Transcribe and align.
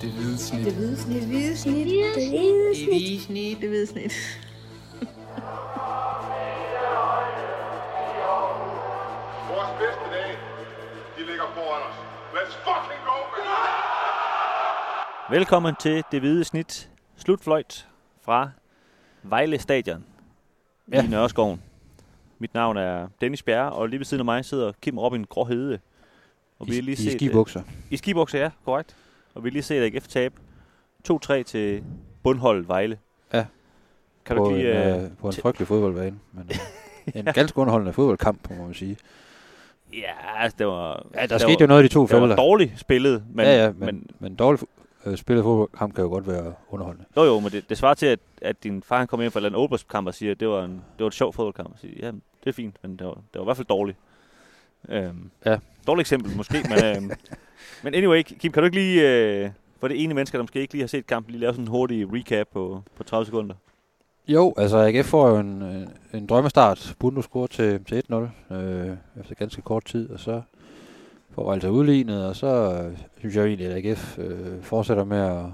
Det 0.00 0.10
hvide 0.12 0.38
snit. 0.38 0.64
Det 0.64 0.74
hvide 0.74 0.96
snit. 0.96 1.20
Det 1.20 1.28
hvide 1.28 1.56
snit. 1.56 1.86
Det 1.86 2.28
hvide 2.28 2.74
snit. 2.76 2.88
hvide 2.88 3.20
snit. 3.20 3.60
Det 3.60 3.68
hvide 3.68 3.86
snit. 3.86 4.12
Vores 9.50 9.70
bedste 9.80 10.04
dage, 10.16 10.36
de 11.18 11.26
ligger 11.26 11.44
foran 11.54 11.82
os. 11.88 11.96
Let's 12.34 12.54
fucking 12.64 13.00
go, 13.04 13.16
man! 13.32 13.44
Velkommen 15.38 15.74
til 15.80 16.04
det 16.12 16.20
hvide 16.20 16.44
snit 16.44 16.90
slutfløjt 17.16 17.88
fra 18.24 18.50
Vejle 19.22 19.58
Stadion 19.58 20.04
ja. 20.92 21.04
I 21.04 21.06
Nørreskoven. 21.06 21.62
Mit 22.38 22.54
navn 22.54 22.76
er 22.76 23.08
Dennis 23.20 23.42
Bjerre, 23.42 23.72
og 23.72 23.88
lige 23.88 23.98
ved 23.98 24.04
siden 24.04 24.20
af 24.20 24.24
mig 24.24 24.44
sidder 24.44 24.72
Kim 24.82 24.98
Robin 24.98 25.24
Gråhede. 25.24 25.78
Og 26.58 26.68
I, 26.68 26.74
har 26.74 26.82
lige 26.82 26.92
i 26.92 26.96
set, 26.96 27.12
skibukser. 27.12 27.60
øh, 27.60 27.66
I 27.90 27.96
skibukser, 27.96 28.38
ja, 28.38 28.50
korrekt. 28.64 28.96
Og 29.36 29.44
vi 29.44 29.50
lige 29.50 29.62
set 29.62 29.82
AGF 29.82 30.08
tab 30.08 30.32
2-3 31.10 31.42
til 31.42 31.84
bundholdet 32.22 32.68
Vejle. 32.68 32.98
Ja. 33.32 33.44
Kan 34.24 34.36
på, 34.36 34.44
du 34.44 34.50
lige... 34.50 34.70
en, 34.70 34.98
Øh, 34.98 35.04
øh, 35.04 35.10
på 35.20 35.26
en 35.28 35.32
frygtelig 35.32 35.68
fodboldbane. 35.68 36.18
Men, 36.32 36.50
øh, 37.06 37.12
en 37.14 37.24
ganske 37.24 37.58
underholdende 37.58 37.92
fodboldkamp, 37.92 38.50
må 38.50 38.64
man 38.64 38.74
sige. 38.74 38.96
ja, 39.92 40.12
altså, 40.42 40.56
det 40.58 40.66
var... 40.66 41.06
Ja, 41.14 41.20
der 41.20 41.26
det 41.26 41.40
skete 41.40 41.54
var, 41.54 41.60
jo 41.60 41.66
noget 41.66 41.84
i 41.84 41.88
de 41.88 41.92
to 41.92 42.06
Det 42.06 42.20
var 42.20 42.36
dårligt 42.36 42.72
spillet, 42.80 43.24
men, 43.34 43.46
ja, 43.46 43.64
ja, 43.64 43.72
men, 43.72 43.86
men 43.86 44.06
men, 44.18 44.34
dårligt 44.34 44.64
øh, 45.06 45.16
spillet 45.16 45.42
fodboldkamp 45.42 45.94
kan 45.94 46.04
jo 46.04 46.10
godt 46.10 46.26
være 46.26 46.54
underholdende. 46.68 47.06
Jo, 47.16 47.24
jo, 47.24 47.40
men 47.40 47.52
det, 47.52 47.68
det 47.68 47.78
svarer 47.78 47.94
til, 47.94 48.06
at, 48.06 48.18
at 48.42 48.64
din 48.64 48.82
far 48.82 48.98
han 48.98 49.06
kom 49.06 49.20
hjem 49.20 49.30
fra 49.32 49.40
en 49.40 49.46
eller 49.46 49.58
anden 49.58 49.78
kamp 49.90 50.06
og 50.06 50.14
siger, 50.14 50.32
at 50.32 50.40
det 50.40 50.48
var, 50.48 50.64
en, 50.64 50.72
det 50.72 51.00
var 51.00 51.06
et 51.06 51.14
sjovt 51.14 51.34
fodboldkamp. 51.34 51.70
Og 51.72 51.78
siger, 51.80 52.06
ja, 52.06 52.06
det 52.44 52.50
er 52.50 52.52
fint, 52.52 52.76
men 52.82 52.96
det 52.96 53.06
var, 53.06 53.12
det 53.14 53.34
var 53.34 53.40
i 53.40 53.44
hvert 53.44 53.56
fald 53.56 53.66
dårligt. 53.66 53.98
Øhm, 54.88 55.30
Ja. 55.46 55.58
Dårligt 55.86 56.04
eksempel 56.06 56.36
måske, 56.36 56.66
men, 56.70 56.84
øhm, 56.84 57.10
men 57.82 57.94
anyway, 57.94 58.22
Kim, 58.22 58.52
kan 58.52 58.62
du 58.62 58.64
ikke 58.64 58.76
lige, 58.76 59.10
øh, 59.10 59.50
for 59.80 59.88
det 59.88 60.02
ene 60.02 60.14
menneske, 60.14 60.36
der 60.36 60.42
måske 60.42 60.60
ikke 60.60 60.74
lige 60.74 60.82
har 60.82 60.88
set 60.88 61.06
kampen, 61.06 61.32
lige 61.32 61.40
lave 61.40 61.52
sådan 61.52 61.64
en 61.64 61.68
hurtig 61.68 62.12
recap 62.12 62.46
på, 62.52 62.82
på 62.96 63.04
30 63.04 63.26
sekunder? 63.26 63.54
Jo, 64.28 64.54
altså 64.56 64.78
AGF 64.78 65.06
får 65.06 65.28
jo 65.28 65.38
en, 65.38 65.62
en, 65.62 65.88
en 66.14 66.26
drømmestart. 66.26 66.94
Bundo 66.98 67.22
scorer 67.22 67.46
til, 67.46 67.84
til 67.84 68.02
1-0 68.12 68.54
øh, 68.54 68.96
efter 69.20 69.34
ganske 69.34 69.62
kort 69.62 69.84
tid, 69.84 70.10
og 70.10 70.20
så 70.20 70.42
får 71.30 71.52
altså 71.52 71.68
udlignet, 71.68 72.26
og 72.26 72.36
så 72.36 72.46
øh, 72.46 72.98
synes 73.18 73.36
jeg 73.36 73.42
jo 73.42 73.46
egentlig, 73.46 73.66
at 73.66 73.76
AGF 73.76 74.18
øh, 74.18 74.62
fortsætter 74.62 75.04
med 75.04 75.18
at, 75.18 75.44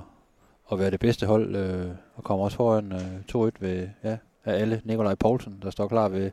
at 0.72 0.78
være 0.78 0.90
det 0.90 1.00
bedste 1.00 1.26
hold, 1.26 1.56
øh, 1.56 1.86
og 2.14 2.24
kommer 2.24 2.44
også 2.44 2.56
foran 2.56 2.92
øh, 2.92 3.46
2-1 3.46 3.50
ved 3.60 3.88
ja, 4.04 4.16
af 4.44 4.60
alle. 4.60 4.80
Nikolaj 4.84 5.14
Poulsen, 5.14 5.58
der 5.62 5.70
står 5.70 5.88
klar 5.88 6.08
ved, 6.08 6.30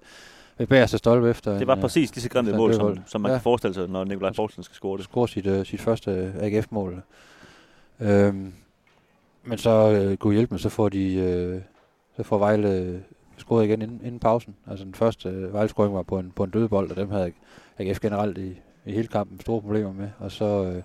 ved 0.59 0.67
bagerste 0.67 0.97
stolpe 0.97 1.29
efter 1.29 1.57
Det 1.57 1.67
var 1.67 1.73
en, 1.73 1.79
øh, 1.79 1.81
præcis 1.81 2.15
lige 2.15 2.23
så 2.23 2.29
grimt 2.29 2.49
et 2.49 2.55
mål, 2.55 2.73
som, 2.73 2.97
som 3.05 3.21
man 3.21 3.31
Ja. 3.31 3.35
kan 3.37 3.41
forestille 3.41 3.73
sig, 3.73 3.87
når 3.89 4.03
Nikolaj 4.03 4.33
Poulsen 4.33 4.63
skal 4.63 4.75
score 4.75 4.97
det. 4.97 5.05
score 5.05 5.27
sit, 5.27 5.45
øh, 5.45 5.65
sit 5.65 5.81
første 5.81 6.33
AGF-mål. 6.39 7.01
Øhm, 7.99 8.53
men 9.43 9.57
så 9.57 9.91
øh, 9.91 10.17
kunne 10.17 10.33
hjælpe 10.33 10.53
mig, 10.53 10.59
så 10.59 10.69
får 10.69 10.89
de 10.89 11.13
øh, 11.15 11.61
så 12.17 12.23
får 12.23 12.37
Vejle 12.37 12.71
øh, 12.73 12.99
scoret 13.37 13.65
igen 13.65 13.81
inden, 13.81 14.01
inden 14.03 14.19
pausen. 14.19 14.55
Altså 14.67 14.85
den 14.85 14.93
første 14.95 15.29
øh, 15.29 15.53
Vejle-scoring 15.53 15.93
var 15.93 16.03
på 16.03 16.19
en, 16.19 16.31
på 16.35 16.43
en 16.43 16.49
dødbold, 16.49 16.91
og 16.91 16.97
dem 16.97 17.09
havde 17.09 17.31
AGF 17.79 17.99
generelt 17.99 18.37
i, 18.37 18.59
i 18.85 18.91
hele 18.91 19.07
kampen 19.07 19.39
store 19.39 19.61
problemer 19.61 19.93
med. 19.93 20.09
Og 20.19 20.31
så 20.31 20.45
øh, 20.63 20.81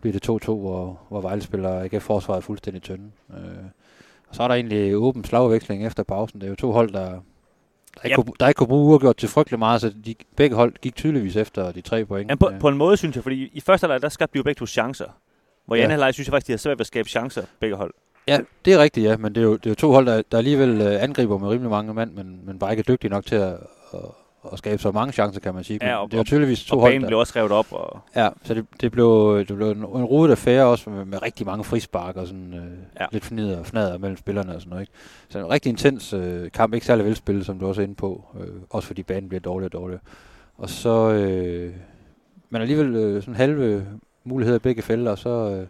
bliver 0.00 0.12
det 0.12 0.28
2-2, 0.28 0.44
hvor, 0.46 1.00
hvor 1.08 1.20
Vejle 1.20 1.42
spiller 1.42 1.80
AGF-forsvaret 1.82 2.44
fuldstændig 2.44 2.82
tynde. 2.82 3.10
Øh, 3.30 3.64
og 4.28 4.34
så 4.34 4.42
er 4.42 4.48
der 4.48 4.54
egentlig 4.54 4.96
åben 4.96 5.24
slagveksling 5.24 5.86
efter 5.86 6.02
pausen. 6.02 6.40
Det 6.40 6.46
er 6.46 6.50
jo 6.50 6.56
to 6.56 6.72
hold, 6.72 6.90
der, 6.92 7.20
der, 8.02 8.04
ikke, 8.04 8.12
Ja. 8.20 8.22
kunne, 8.22 8.32
der 8.40 8.48
ikke 8.48 8.58
kunne 8.58 8.66
bruge 8.66 8.90
uafgjort 8.90 9.16
til 9.16 9.28
frygtelig 9.28 9.58
meget, 9.58 9.80
så 9.80 9.92
de, 10.04 10.14
begge 10.36 10.56
hold 10.56 10.72
gik 10.82 10.96
tydeligvis 10.96 11.36
efter 11.36 11.72
de 11.72 11.80
tre 11.80 12.04
point. 12.04 12.30
Ja, 12.30 12.34
på, 12.34 12.50
Øh, 12.52 12.60
på 12.60 12.68
en 12.68 12.76
måde, 12.76 12.96
synes 12.96 13.16
jeg, 13.16 13.22
fordi 13.22 13.50
i 13.52 13.60
første 13.60 13.84
halvleg 13.84 14.02
der 14.02 14.08
skabte 14.08 14.32
de 14.32 14.36
jo 14.38 14.42
begge 14.42 14.58
to 14.58 14.66
chancer. 14.66 15.06
Hvor 15.66 15.76
i 15.76 15.78
Ja. 15.78 15.82
anden 15.84 15.90
halvleg 15.90 16.14
synes 16.14 16.26
jeg 16.28 16.32
faktisk, 16.32 16.46
de 16.46 16.52
har 16.52 16.58
svært 16.58 16.78
ved 16.78 16.80
at 16.80 16.86
skabe 16.86 17.08
chancer, 17.08 17.42
begge 17.60 17.76
hold. 17.76 17.94
Ja, 18.28 18.38
det 18.64 18.72
er 18.72 18.78
rigtigt, 18.78 19.06
ja, 19.06 19.16
men 19.16 19.34
det 19.34 19.40
er 19.40 19.44
jo, 19.44 19.56
det 19.56 19.66
er 19.66 19.70
jo 19.70 19.74
to 19.74 19.92
hold, 19.92 20.06
der, 20.06 20.22
der 20.32 20.38
alligevel 20.38 20.80
øh, 20.80 21.02
angriber 21.02 21.38
med 21.38 21.48
rimelig 21.48 21.70
mange 21.70 21.94
mand, 21.94 22.12
men, 22.12 22.40
men 22.46 22.58
bare 22.58 22.70
ikke 22.72 22.80
er 22.80 22.84
dygtige 22.92 23.10
nok 23.10 23.26
til 23.26 23.34
at, 23.36 23.52
at, 23.94 24.00
at 24.52 24.58
skabe 24.58 24.82
så 24.82 24.92
mange 24.92 25.12
chancer, 25.12 25.40
kan 25.40 25.54
man 25.54 25.64
sige. 25.64 25.78
Ja, 25.82 25.96
og- 25.96 26.10
det 26.10 26.18
jo 26.18 26.22
tydeligvis 26.24 26.64
to 26.64 26.76
Og 26.76 26.80
hold, 26.82 27.00
der, 27.00 27.06
blev 27.06 27.18
også 27.18 27.32
revet 27.36 27.52
op, 27.52 27.66
og 27.70 28.00
Ja, 28.16 28.28
så 28.42 28.54
det, 28.54 28.66
det, 28.80 28.92
blev, 28.92 29.38
det 29.48 29.56
blev 29.56 29.70
en, 29.70 29.76
en 29.78 29.84
rodet 29.84 30.30
affære 30.30 30.66
også 30.66 30.90
med, 30.90 31.04
med 31.04 31.22
rigtig 31.22 31.46
mange 31.46 31.64
frispark 31.64 32.16
og 32.16 32.26
sådan 32.26 32.54
øh, 32.54 33.00
ja. 33.00 33.06
lidt 33.12 33.24
fnider 33.24 33.58
og 33.58 33.66
fnader 33.66 33.98
mellem 33.98 34.16
spillerne 34.16 34.54
og 34.54 34.60
sådan 34.60 34.70
noget. 34.70 34.82
Ikke? 34.82 34.92
Så 35.28 35.38
en 35.38 35.50
rigtig 35.50 35.70
intens 35.70 36.12
øh, 36.12 36.50
kamp, 36.50 36.74
ikke 36.74 36.86
særlig 36.86 37.04
velspillet, 37.04 37.46
som 37.46 37.58
du 37.58 37.66
også 37.66 37.80
er 37.80 37.84
inde 37.84 37.94
på, 37.94 38.24
øh, 38.40 38.46
også 38.70 38.86
fordi 38.86 39.02
banen 39.02 39.28
bliver 39.28 39.40
dårligere 39.40 39.68
og 39.68 39.72
dårligere. 39.72 40.00
Og 40.58 40.70
så, 40.70 41.10
øh, 41.10 41.72
men 42.50 42.62
alligevel 42.62 42.96
øh, 42.96 43.22
sådan 43.22 43.34
halve 43.34 43.86
muligheder 44.24 44.56
i 44.58 44.62
begge 44.62 44.82
felter, 44.82 45.10
og 45.10 45.18
så, 45.18 45.28
øh, 45.30 45.66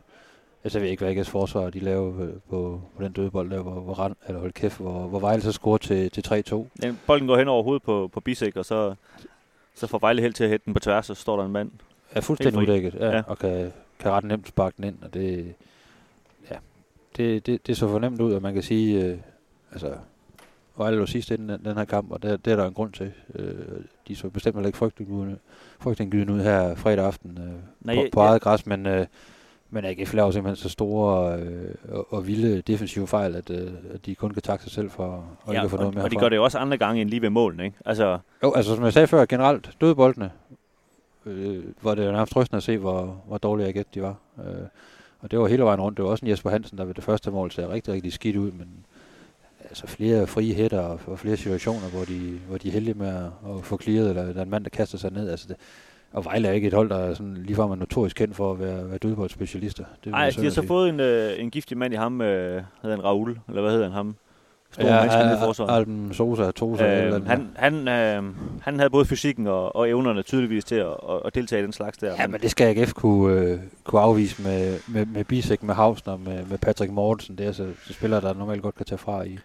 altså 0.65 0.79
jeg 0.79 0.83
ved 0.85 0.91
ikke, 0.91 1.05
hvad 1.05 1.17
AGF's 1.17 1.31
forsvar 1.31 1.71
de 1.71 1.81
laver 1.81 2.23
øh, 2.23 2.29
på, 2.51 2.81
på 2.97 3.03
den 3.03 3.13
dødebold 3.13 3.51
der, 3.51 3.63
hvor, 3.63 3.81
hvor, 3.81 3.95
Rand, 3.95 4.17
eller 4.29 4.41
hold 4.41 4.53
kæft, 4.53 4.79
hvor, 4.79 5.07
hvor 5.07 5.21
Vejle 5.21 5.43
så 5.43 5.53
scorer 5.53 5.79
til, 5.79 6.11
til 6.11 6.45
3-2. 6.53 6.65
den, 6.83 6.99
bolden 7.07 7.27
går 7.29 7.37
hen 7.37 7.49
over 7.49 7.63
hovedet 7.63 7.83
på, 7.83 8.11
på 8.13 8.21
Bisek, 8.21 8.57
og 8.57 8.65
så, 8.65 8.95
så 9.75 9.87
får 9.87 9.99
Vejle 9.99 10.23
held 10.23 10.33
til 10.33 10.45
at 10.45 10.51
hætte 10.51 10.65
den 10.65 10.75
på 10.75 10.81
tværs, 10.81 11.11
og 11.11 11.17
så 11.17 11.23
står 11.23 11.37
der 11.37 11.45
en 11.45 11.53
mand. 11.53 11.71
er 12.13 12.21
fuldstændig 12.21 12.61
Helt 12.61 12.69
uddækket, 12.71 12.95
ja, 12.95 13.07
Ja. 13.07 13.17
ja. 13.17 13.23
og 13.27 13.39
kan, 13.39 13.73
kan 13.99 14.11
ret 14.11 14.25
nemt 14.25 14.49
sparke 14.49 14.75
den 14.77 14.85
ind, 14.85 14.97
og 15.03 15.15
det, 15.15 15.55
ja, 16.51 16.57
det, 17.17 17.47
det, 17.47 17.67
det 17.67 17.77
så 17.77 17.89
fornemt 17.89 18.21
ud, 18.21 18.33
og 18.33 18.43
man 18.43 18.55
kan 18.55 18.63
sige, 18.63 19.05
øh, 19.05 19.19
altså, 19.73 19.95
Vejle 20.77 20.97
lå 20.97 21.07
sidst 21.07 21.31
inden 21.31 21.49
den, 21.49 21.65
den 21.65 21.77
her 21.77 21.85
kamp, 21.85 22.11
og 22.13 22.23
det, 22.23 22.45
det 22.45 22.53
er 22.53 22.57
der 22.57 22.67
en 22.67 22.75
grund 22.75 22.93
til. 22.93 23.13
Øh, 23.35 23.55
de 24.09 24.17
så 24.17 24.29
bestemt 24.29 24.57
heller 24.57 24.67
ikke 24.67 24.79
frygtindgydende, 24.79 25.39
frygtindgydende 25.81 26.33
ud 26.33 26.41
her 26.41 26.75
fredag 26.75 27.05
aften 27.07 27.39
øh, 27.41 27.53
Nej, 27.81 27.95
på, 27.95 28.09
på 28.13 28.21
jeg- 28.23 28.29
eget 28.29 28.43
græs, 28.43 28.67
men, 28.67 28.87
øh, 28.87 29.07
men 29.71 29.85
AGF 29.85 30.15
laver 30.15 30.31
simpelthen 30.31 30.63
så 30.63 30.69
store 30.69 31.39
øh, 31.39 31.75
og, 31.89 32.13
og 32.13 32.27
vilde 32.27 32.63
defensive 32.63 33.07
fejl, 33.07 33.37
at, 33.37 33.51
øh, 33.51 33.71
at 33.95 34.07
de 34.07 34.15
kun 34.15 34.31
kan 34.31 34.43
takke 34.43 34.65
sig 34.65 34.73
selv 34.73 34.91
for 34.91 35.25
at 35.47 35.53
ikke 35.53 35.65
at 35.65 35.71
få 35.71 35.77
noget 35.77 35.89
og, 35.89 35.95
med 35.95 36.03
og 36.03 36.11
de 36.11 36.17
gør 36.17 36.29
det 36.29 36.37
jo 36.37 36.45
også 36.45 36.59
andre 36.59 36.77
gange 36.79 37.01
end 37.01 37.11
lige 37.11 37.23
ved 37.23 37.31
målene, 37.31 37.65
ikke? 37.65 37.77
Altså, 37.85 38.19
Jo, 38.43 38.53
altså 38.53 38.75
som 38.75 38.85
jeg 38.85 38.93
sagde 38.93 39.07
før, 39.07 39.25
generelt 39.27 39.71
dødboldene, 39.81 40.31
øh, 41.27 41.65
var 41.83 41.95
det 41.95 42.07
jo 42.07 42.13
nærmest 42.13 42.33
trøstende 42.33 42.57
at 42.57 42.63
se, 42.63 42.79
hvor, 42.79 43.23
hvor 43.27 43.39
dårlige 43.39 43.69
AGF 43.69 43.89
de 43.95 44.03
var. 44.03 44.17
Øh, 44.39 44.67
og 45.21 45.31
det 45.31 45.39
var 45.39 45.47
hele 45.47 45.63
vejen 45.63 45.81
rundt. 45.81 45.97
Det 45.97 46.05
var 46.05 46.11
også 46.11 46.25
en 46.25 46.31
Jesper 46.31 46.51
Hansen, 46.51 46.79
der 46.79 46.85
ved 46.85 46.95
det 46.95 47.05
første 47.05 47.31
mål 47.31 47.51
ser 47.51 47.69
rigtig, 47.73 47.95
rigtig 47.95 48.13
skidt 48.13 48.37
ud, 48.37 48.51
men 48.53 48.69
altså 49.65 49.87
flere 49.87 50.27
frie 50.27 50.55
hætter 50.55 50.81
og, 50.81 51.01
og 51.07 51.19
flere 51.19 51.37
situationer, 51.37 51.89
hvor 51.89 52.05
de, 52.05 52.41
hvor 52.49 52.59
de 52.59 52.69
er 52.69 52.73
heldige 52.73 52.95
med 52.95 53.09
at, 53.09 53.25
at 53.25 53.65
få 53.65 53.79
clearet, 53.83 54.09
eller 54.09 54.33
der 54.33 54.39
er 54.39 54.43
en 54.43 54.51
mand, 54.51 54.65
der 54.65 54.71
kaster 54.71 54.99
sig 54.99 55.13
ned. 55.13 55.31
Altså 55.31 55.49
det, 55.49 55.57
og 56.13 56.25
Vejle 56.25 56.49
er 56.49 56.53
ikke 56.53 56.67
et 56.67 56.75
hold, 56.75 56.89
der 56.89 56.97
er 56.97 57.15
sådan, 57.15 57.37
ligefrem 57.37 57.71
er 57.71 57.75
notorisk 57.75 58.17
kendt 58.17 58.37
for 58.37 58.53
at 58.53 58.61
være, 58.61 58.89
være 58.89 58.99
dødboldspecialister. 58.99 59.85
Det 59.85 60.05
vil 60.05 60.13
ej, 60.13 60.21
jeg 60.21 60.35
de 60.35 60.43
har 60.43 60.51
så 60.51 60.67
fået 60.67 60.89
en, 60.89 61.01
øh, 61.01 61.33
en 61.39 61.51
giftig 61.51 61.79
mand 61.79 61.95
i 61.95 61.97
ham, 61.97 62.21
øh, 62.21 62.63
hedder 62.83 62.97
han 62.97 63.05
Raul, 63.05 63.39
eller 63.49 63.61
hvad 63.61 63.73
hedder 63.73 63.85
han 63.85 63.93
ham? 63.93 64.15
Store 64.73 64.87
Ja, 64.87 65.25
nede 65.25 65.37
i 65.37 65.41
forsvaret. 65.41 65.79
Alben 65.79 66.15
Sosa, 66.15 66.51
Tosa, 66.51 66.97
øh, 66.97 67.05
eller 67.05 67.21
Øh, 67.21 67.27
han, 67.27 67.49
han, 67.57 67.89
øh, 67.89 68.35
han 68.61 68.77
havde 68.77 68.91
både 68.91 69.05
fysikken 69.05 69.47
og, 69.47 69.77
og 69.77 69.89
evnerne 69.89 70.23
tydeligvis 70.23 70.65
til 70.65 70.75
at, 70.75 70.87
at, 70.87 71.21
at 71.25 71.35
deltage 71.35 71.61
i 71.61 71.65
den 71.65 71.73
slags 71.73 71.99
der. 71.99 72.15
Ja, 72.19 72.27
men 72.27 72.41
det 72.41 72.51
skal 72.51 72.77
AGF 72.77 72.93
kunne, 72.93 73.41
øh, 73.41 73.59
kunne 73.85 74.01
afvise 74.01 74.43
med, 74.43 74.79
med, 74.89 75.07
med 75.07 75.25
Bisek, 75.25 75.63
med 75.63 75.75
Hausner, 75.75 76.17
med, 76.17 76.45
med 76.45 76.59
Patrick 76.59 76.93
Mortensen. 76.93 77.39
Det 77.39 77.45
er 77.45 77.49
altså 77.49 77.67
spillere, 77.91 78.21
der 78.21 78.35
normalt 78.35 78.63
godt 78.63 78.75
kan 78.75 78.87
tage 78.87 78.99
fra 78.99 79.23
i, 79.23 79.39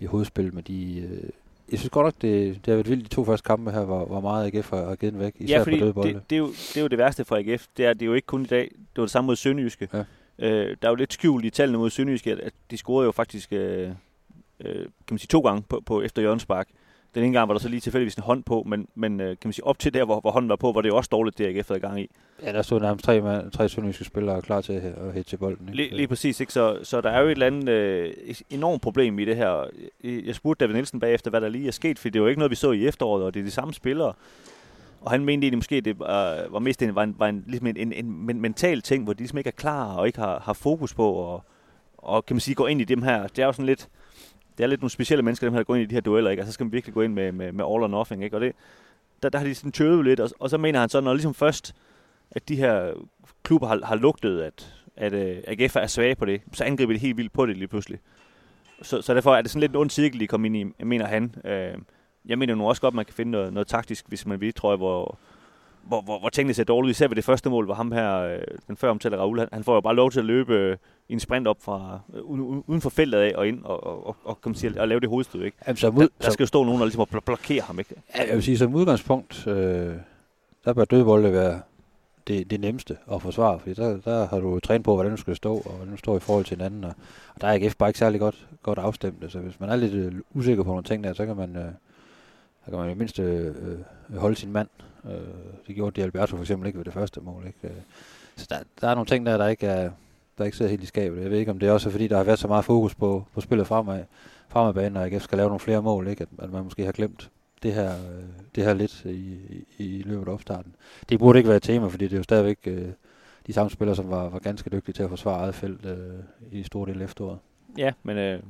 i 0.00 0.04
hovedspil. 0.04 0.54
Men 0.54 0.64
de, 0.64 1.00
øh, 1.00 1.30
jeg 1.72 1.78
synes 1.78 1.90
godt 1.90 2.04
nok, 2.04 2.14
det, 2.22 2.54
det 2.54 2.66
har 2.66 2.74
været 2.74 2.88
vildt 2.88 3.04
de 3.04 3.14
to 3.14 3.24
første 3.24 3.46
kampe 3.46 3.70
her, 3.70 3.84
hvor, 3.84 4.04
hvor 4.04 4.20
meget 4.20 4.54
AGF 4.54 4.70
har, 4.70 4.88
har 4.88 4.96
givet 4.96 5.12
den 5.12 5.20
væk, 5.20 5.34
især 5.36 5.56
ja, 5.56 5.62
fordi 5.62 5.78
på 5.78 5.84
dødbolde. 5.84 6.12
det, 6.14 6.30
det, 6.30 6.36
er 6.36 6.40
jo, 6.40 6.46
det 6.48 6.76
er 6.76 6.80
jo 6.80 6.86
det 6.86 6.98
værste 6.98 7.24
for 7.24 7.36
AGF. 7.36 7.66
Det 7.76 7.86
er, 7.86 7.92
det 7.92 8.02
er 8.02 8.06
jo 8.06 8.14
ikke 8.14 8.26
kun 8.26 8.42
i 8.42 8.46
dag. 8.46 8.62
Det 8.62 8.96
var 8.96 9.02
det 9.02 9.10
samme 9.10 9.26
mod 9.26 9.36
Sønderjyske. 9.36 9.88
Ja. 9.92 10.04
Øh, 10.38 10.76
der 10.82 10.88
er 10.88 10.92
jo 10.92 10.94
lidt 10.94 11.12
skjult 11.12 11.44
i 11.44 11.50
tallene 11.50 11.78
mod 11.78 11.90
Sønderjyske, 11.90 12.32
at, 12.32 12.52
de 12.70 12.76
scorede 12.76 13.06
jo 13.06 13.12
faktisk 13.12 13.52
øh, 13.52 13.90
øh, 14.60 14.74
kan 14.74 14.88
man 15.10 15.18
sige, 15.18 15.28
to 15.28 15.40
gange 15.40 15.62
på, 15.68 15.82
på 15.86 16.02
efter 16.02 16.22
Jørgens 16.22 16.42
Spark. 16.42 16.68
Den 17.14 17.24
ene 17.24 17.38
gang 17.38 17.48
var 17.48 17.54
der 17.54 17.60
så 17.60 17.68
lige 17.68 17.80
tilfældigvis 17.80 18.14
en 18.14 18.22
hånd 18.22 18.42
på, 18.42 18.62
men, 18.66 18.88
men 18.94 19.20
øh, 19.20 19.28
kan 19.28 19.38
man 19.44 19.52
sige, 19.52 19.66
op 19.66 19.78
til 19.78 19.94
der, 19.94 20.04
hvor, 20.04 20.20
hvor 20.20 20.30
hånden 20.30 20.48
var 20.48 20.56
på, 20.56 20.72
var 20.72 20.80
det 20.80 20.88
jo 20.88 20.96
også 20.96 21.08
dårligt, 21.12 21.38
det 21.38 21.46
AGF 21.46 21.68
havde 21.68 21.80
gang 21.80 22.00
i. 22.00 22.10
Ja, 22.42 22.52
der 22.52 22.62
stod 22.62 22.80
nærmest 22.80 23.04
tre, 23.04 23.20
mand, 23.20 23.50
tre 23.50 23.68
sønderjyske 23.68 24.04
spillere 24.04 24.42
klar 24.42 24.60
til 24.60 24.72
at, 24.72 24.82
hætte 25.14 25.30
til 25.30 25.36
bolden. 25.36 25.68
Ikke? 25.68 25.76
Lige, 25.76 25.96
lige 25.96 26.08
præcis, 26.08 26.40
ikke? 26.40 26.52
Så, 26.52 26.78
så 26.82 27.00
der 27.00 27.10
er 27.10 27.20
jo 27.20 27.26
et 27.26 27.30
eller 27.30 27.46
andet 27.46 27.68
øh, 27.68 28.14
enormt 28.50 28.82
problem 28.82 29.18
i 29.18 29.24
det 29.24 29.36
her. 29.36 29.64
Jeg 30.04 30.34
spurgte 30.34 30.64
David 30.64 30.74
Nielsen 30.74 31.00
bagefter, 31.00 31.30
hvad 31.30 31.40
der 31.40 31.48
lige 31.48 31.66
er 31.66 31.72
sket, 31.72 31.98
for 31.98 32.08
det 32.08 32.18
jo 32.18 32.26
ikke 32.26 32.38
noget, 32.38 32.50
vi 32.50 32.56
så 32.56 32.72
i 32.72 32.86
efteråret, 32.86 33.24
og 33.24 33.34
det 33.34 33.40
er 33.40 33.44
de 33.44 33.50
samme 33.50 33.74
spillere. 33.74 34.12
Og 35.00 35.10
han 35.10 35.24
mente 35.24 35.44
egentlig 35.44 35.58
måske, 35.58 35.80
det 35.80 35.98
var, 35.98 36.42
var 36.50 36.58
mest 36.58 36.82
en, 36.82 36.94
var 36.94 37.02
en, 37.02 37.14
var 37.18 37.28
en, 37.28 37.44
ligesom 37.46 37.66
en, 37.66 37.76
en, 37.76 37.92
en, 37.92 38.26
men- 38.26 38.40
mental 38.40 38.82
ting, 38.82 39.04
hvor 39.04 39.12
de 39.12 39.18
ligesom 39.18 39.38
ikke 39.38 39.48
er 39.48 39.56
klar 39.56 39.94
og 39.94 40.06
ikke 40.06 40.18
har, 40.18 40.40
har 40.40 40.52
fokus 40.52 40.94
på, 40.94 41.12
og, 41.12 41.44
og 41.98 42.26
kan 42.26 42.36
man 42.36 42.40
sige, 42.40 42.54
gå 42.54 42.66
ind 42.66 42.80
i 42.80 42.84
dem 42.84 43.02
her. 43.02 43.26
Det 43.26 43.38
er 43.38 43.46
jo 43.46 43.52
sådan 43.52 43.66
lidt, 43.66 43.88
det 44.58 44.64
er 44.64 44.68
lidt 44.68 44.80
nogle 44.80 44.90
specielle 44.90 45.22
mennesker, 45.22 45.46
dem 45.46 45.52
her, 45.52 45.58
der 45.58 45.64
går 45.64 45.74
ind 45.74 45.82
i 45.82 45.86
de 45.86 45.94
her 45.94 46.00
dueller, 46.00 46.30
ikke? 46.30 46.42
Og 46.42 46.46
så 46.46 46.52
skal 46.52 46.66
man 46.66 46.72
virkelig 46.72 46.94
gå 46.94 47.02
ind 47.02 47.12
med, 47.12 47.32
med, 47.32 47.52
med 47.52 47.64
all 47.64 47.82
or 47.82 47.88
nothing, 47.88 48.24
ikke? 48.24 48.36
Og 48.36 48.40
det, 48.40 48.52
der, 49.22 49.28
der 49.28 49.38
har 49.38 49.46
de 49.46 49.54
sådan 49.54 49.72
tøvet 49.72 50.04
lidt, 50.04 50.20
og, 50.20 50.30
og 50.38 50.50
så 50.50 50.58
mener 50.58 50.80
han 50.80 50.88
så, 50.88 51.00
når 51.00 51.12
ligesom 51.14 51.34
først, 51.34 51.74
at 52.30 52.48
de 52.48 52.56
her 52.56 52.92
klubber 53.42 53.66
har, 53.68 53.80
har 53.84 53.96
lugtet, 53.96 54.40
at, 54.42 54.74
at 54.96 55.12
øh, 55.12 55.36
uh, 55.36 55.42
AGF 55.46 55.76
er 55.76 55.86
svage 55.86 56.14
på 56.14 56.24
det, 56.24 56.40
så 56.52 56.64
angriber 56.64 56.92
de 56.92 56.98
helt 56.98 57.16
vildt 57.16 57.32
på 57.32 57.46
det 57.46 57.56
lige 57.56 57.68
pludselig. 57.68 57.98
Så, 58.82 59.02
så 59.02 59.14
derfor 59.14 59.36
er 59.36 59.42
det 59.42 59.50
sådan 59.50 59.60
lidt 59.60 59.72
en 59.72 59.76
ond 59.76 59.90
cirkel, 59.90 60.20
de 60.20 60.26
kommer 60.26 60.46
ind 60.46 60.56
i, 60.56 60.84
mener 60.84 61.06
han. 61.06 61.34
Uh, 61.44 61.82
jeg 62.24 62.38
mener 62.38 62.54
nu 62.54 62.68
også 62.68 62.82
godt, 62.82 62.92
at 62.92 62.96
man 62.96 63.04
kan 63.04 63.14
finde 63.14 63.32
noget, 63.32 63.52
noget 63.52 63.66
taktisk, 63.66 64.08
hvis 64.08 64.26
man 64.26 64.40
vil, 64.40 64.54
tror 64.54 64.72
jeg, 64.72 64.76
hvor, 64.76 65.18
hvor, 65.82 66.00
hvor, 66.00 66.18
hvor 66.18 66.28
tingene 66.28 66.54
ser 66.54 66.64
dårligt 66.64 66.88
ud. 66.88 66.90
Især 66.90 67.08
ved 67.08 67.16
det 67.16 67.24
første 67.24 67.50
mål, 67.50 67.64
hvor 67.64 67.74
ham 67.74 67.92
her, 67.92 68.18
øh, 68.18 68.38
den 68.68 68.76
før 68.76 68.90
omtalte 68.90 69.16
Raul, 69.16 69.38
han, 69.38 69.48
han 69.52 69.64
får 69.64 69.74
jo 69.74 69.80
bare 69.80 69.94
lov 69.94 70.10
til 70.10 70.18
at 70.18 70.24
løbe 70.24 70.54
øh, 70.54 70.76
en 71.08 71.20
sprint 71.20 71.48
op 71.48 71.56
fra, 71.60 72.00
øh, 72.14 72.22
uden, 72.22 72.80
for 72.80 72.90
feltet 72.90 73.18
af 73.18 73.32
og 73.36 73.48
ind 73.48 73.64
og, 73.64 73.84
og, 73.86 74.06
og, 74.06 74.16
og, 74.24 74.40
kan 74.40 74.50
man 74.50 74.56
sige, 74.56 74.80
at 74.80 74.88
lave 74.88 75.00
det 75.00 75.08
hovedstød. 75.08 75.42
Ikke? 75.42 75.56
Jamen, 75.66 75.76
som 75.76 75.94
Der, 75.94 76.02
ud, 76.02 76.08
der 76.22 76.30
skal 76.30 76.42
jo 76.42 76.46
stå 76.48 76.64
nogen, 76.64 76.80
der 76.80 76.86
ligesom 76.86 77.06
bl- 77.14 77.20
blokerer 77.20 77.62
ham. 77.62 77.78
Ikke? 77.78 77.94
Jeg 78.18 78.34
vil 78.34 78.42
sige, 78.42 78.58
som 78.58 78.74
udgangspunkt, 78.74 79.46
øh, 79.46 79.94
der 80.64 80.72
bør 80.72 80.84
dødbolde 80.84 81.32
være 81.32 81.60
det, 82.28 82.50
det 82.50 82.60
nemmeste 82.60 82.96
at 83.12 83.22
forsvare, 83.22 83.58
fordi 83.58 83.74
der, 83.74 84.00
der 84.00 84.26
har 84.26 84.40
du 84.40 84.60
trænet 84.60 84.84
på, 84.84 84.94
hvordan 84.94 85.10
du 85.10 85.16
skal 85.16 85.36
stå, 85.36 85.54
og 85.54 85.72
hvordan 85.72 85.90
du 85.92 85.96
står 85.96 86.16
i 86.16 86.20
forhold 86.20 86.44
til 86.44 86.56
hinanden, 86.56 86.84
og, 86.84 86.92
og 87.34 87.40
der 87.40 87.46
er 87.46 87.52
AGF 87.52 87.76
bare 87.76 87.88
ikke 87.88 87.98
særlig 87.98 88.20
godt, 88.20 88.46
godt 88.62 88.78
afstemt, 88.78 89.32
så 89.32 89.38
hvis 89.38 89.60
man 89.60 89.70
er 89.70 89.76
lidt 89.76 89.92
øh, 89.92 90.12
usikker 90.34 90.62
på 90.62 90.68
nogle 90.68 90.82
ting 90.84 91.04
der, 91.04 91.12
så 91.12 91.26
kan 91.26 91.36
man, 91.36 91.56
øh, 91.56 91.64
der 92.64 92.70
kan 92.70 92.78
man 92.78 92.90
i 92.90 92.94
mindst 92.94 93.18
øh, 93.18 93.46
øh, 93.46 94.16
holde 94.16 94.36
sin 94.36 94.52
mand. 94.52 94.68
Øh, 95.04 95.12
det 95.66 95.74
gjorde 95.74 95.96
Di 95.96 96.00
Alberto 96.00 96.36
for 96.36 96.42
eksempel 96.42 96.66
ikke 96.66 96.78
ved 96.78 96.84
det 96.84 96.92
første 96.92 97.20
mål. 97.20 97.46
Ikke? 97.46 97.58
Øh, 97.74 97.80
så 98.36 98.46
der, 98.50 98.56
der 98.80 98.88
er 98.88 98.94
nogle 98.94 99.06
ting 99.06 99.26
der, 99.26 99.36
der 99.36 99.46
ikke 99.46 99.66
er, 99.66 99.90
der 100.38 100.44
ikke 100.44 100.56
sidder 100.56 100.70
helt 100.70 100.82
i 100.82 100.86
skabet. 100.86 101.22
Jeg 101.22 101.30
ved 101.30 101.38
ikke, 101.38 101.50
om 101.50 101.58
det 101.58 101.68
er 101.68 101.72
også 101.72 101.90
fordi, 101.90 102.08
der 102.08 102.16
har 102.16 102.24
været 102.24 102.38
så 102.38 102.48
meget 102.48 102.64
fokus 102.64 102.94
på, 102.94 103.24
på 103.34 103.40
spillet 103.40 103.66
fremad, 103.66 104.04
fremad 104.48 104.74
banen, 104.74 104.96
og 104.96 105.04
AGF 105.06 105.22
skal 105.22 105.38
lave 105.38 105.48
nogle 105.48 105.60
flere 105.60 105.82
mål, 105.82 106.08
ikke? 106.08 106.22
At, 106.22 106.44
at 106.44 106.52
man 106.52 106.64
måske 106.64 106.84
har 106.84 106.92
glemt 106.92 107.30
det 107.62 107.74
her, 107.74 107.90
øh, 107.90 108.24
det 108.54 108.64
her 108.64 108.74
lidt 108.74 109.04
i, 109.04 109.38
i, 109.78 109.98
i 109.98 110.02
løbet 110.02 110.28
af 110.28 110.32
opstarten. 110.32 110.74
Det 111.08 111.18
burde 111.18 111.38
ikke 111.38 111.48
være 111.48 111.56
et 111.56 111.62
tema, 111.62 111.86
fordi 111.86 112.04
det 112.04 112.12
er 112.12 112.16
jo 112.16 112.22
stadigvæk 112.22 112.58
øh, 112.66 112.88
de 113.46 113.52
samme 113.52 113.70
spillere, 113.70 113.96
som 113.96 114.10
var, 114.10 114.28
var 114.28 114.38
ganske 114.38 114.70
dygtige 114.70 114.92
til 114.92 115.02
at 115.02 115.08
forsvare 115.08 115.40
eget 115.40 115.54
felt 115.54 115.86
øh, 115.86 116.18
i 116.52 116.62
store 116.62 116.92
del 116.92 117.02
efteråret. 117.02 117.38
Ja, 117.78 117.92
men 118.02 118.18
øh, 118.18 118.40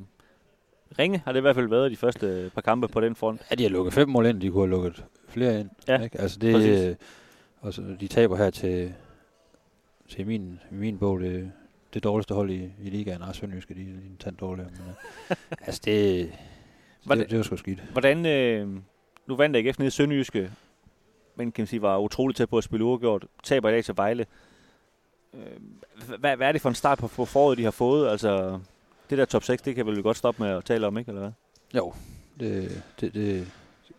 Ringe 0.99 1.23
har 1.25 1.33
det 1.33 1.41
i 1.41 1.41
hvert 1.41 1.55
fald 1.55 1.69
været 1.69 1.91
de 1.91 1.97
første 1.97 2.27
øh, 2.27 2.51
par 2.51 2.61
kampe 2.61 2.89
på 2.89 3.01
den 3.01 3.17
front. 3.17 3.41
Ja, 3.51 3.55
de 3.55 3.63
har 3.63 3.71
lukket 3.71 3.95
fem 3.95 4.09
mål 4.09 4.27
ind, 4.27 4.41
de 4.41 4.51
kunne 4.51 4.61
have 4.63 4.71
lukket 4.71 5.05
flere 5.29 5.61
ind. 5.61 5.71
Ja, 5.89 6.03
ikke? 6.03 6.21
Altså 6.21 6.39
det, 6.39 6.55
præcis. 6.55 6.81
øh, 6.85 6.97
og 7.61 7.75
så, 7.75 7.83
de 8.01 8.09
taber 8.09 8.37
her 8.37 8.51
til, 8.51 8.95
til 10.09 10.27
min, 10.27 10.61
min 10.71 10.99
bog, 10.99 11.21
det, 11.21 11.53
det 11.95 12.05
dårligste 12.05 12.35
hold 12.35 12.51
i, 12.51 12.63
i 12.83 12.91
ligaen. 12.91 13.21
Nej, 13.21 13.33
Sønderjyske, 13.33 13.75
de, 13.75 13.81
er 13.81 13.85
en 13.85 14.17
tand 14.19 14.37
dårligere. 14.37 14.71
Men, 14.71 14.81
øh, 15.31 15.37
altså 15.67 15.81
det, 15.85 16.33
Var 17.07 17.15
det, 17.15 17.31
det- 17.31 17.37
var 17.39 17.45
sgu 17.45 17.57
skidt. 17.57 17.81
Hvordan, 17.93 18.27
øh, 18.27 18.69
nu 19.27 19.37
vandt 19.37 19.57
AGF 19.57 19.79
nede 19.79 19.87
i 19.87 19.91
Sønderjyske, 19.91 20.51
men 21.37 21.53
kan 21.53 21.63
man 21.63 21.67
sige, 21.67 21.83
var 21.83 21.99
utroligt 21.99 22.37
tæt 22.37 22.49
på 22.49 22.59
at 22.59 22.65
spille 22.65 22.85
uafgjort. 22.85 23.27
Taber 23.45 23.69
i 23.69 23.73
dag 23.73 23.85
til 23.85 23.97
Vejle. 23.97 24.27
Øh, 25.35 25.41
hvad, 26.19 26.37
hvad 26.37 26.49
er 26.49 26.53
det 26.53 26.61
for 26.61 26.69
en 26.69 26.75
start 26.75 26.99
på, 26.99 27.07
på 27.09 27.25
foråret, 27.25 27.59
de 27.59 27.65
har 27.65 27.71
fået? 27.71 28.09
Altså, 28.09 28.59
det 29.13 29.19
der 29.19 29.25
top 29.25 29.45
6, 29.45 29.63
det 29.63 29.75
kan 29.75 29.87
vel 29.87 30.03
godt 30.03 30.17
stoppe 30.17 30.43
med 30.43 30.51
at 30.51 30.65
tale 30.65 30.87
om, 30.87 30.99
ikke? 30.99 31.09
Eller 31.09 31.21
hvad? 31.21 31.33
Jo, 31.75 31.93
det, 32.41 32.83
det, 33.01 33.15
det, 33.15 33.47